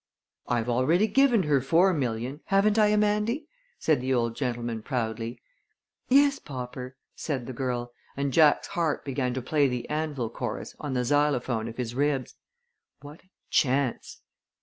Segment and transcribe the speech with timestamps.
[0.47, 3.45] "I've already given her four million, haven't I, Amandy?"
[3.77, 5.39] said the old gentleman, proudly.
[6.09, 10.95] "Yes, Popper," said the girl, and Jack's heart began to play the anvil chorus on
[10.95, 12.33] the xylophone of his ribs.
[13.01, 14.21] What a chance!